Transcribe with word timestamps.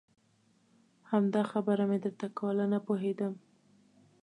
همدا 1.11 1.41
خبره 1.51 1.83
مې 1.89 1.97
درته 2.03 2.27
کوله 2.37 2.65
نه 2.73 2.79
پوهېدم. 2.85 3.33